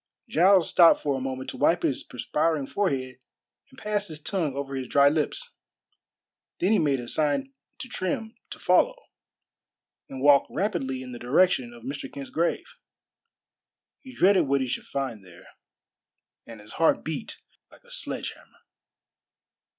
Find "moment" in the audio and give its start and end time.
1.21-1.51